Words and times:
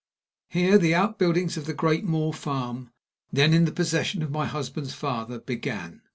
Here 0.49 0.79
the 0.79 0.95
outbuildings 0.95 1.57
of 1.57 1.67
the 1.67 1.75
great 1.75 2.03
Moor 2.03 2.33
Farm, 2.33 2.89
then 3.31 3.53
in 3.53 3.65
the 3.65 3.71
possession 3.71 4.23
of 4.23 4.31
my 4.31 4.47
husband's 4.47 4.95
father, 4.95 5.37
began. 5.37 6.01